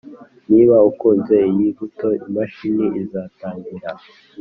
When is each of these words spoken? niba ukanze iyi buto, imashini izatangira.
niba 0.51 0.75
ukanze 0.91 1.35
iyi 1.51 1.67
buto, 1.77 2.07
imashini 2.27 2.85
izatangira. 3.01 3.89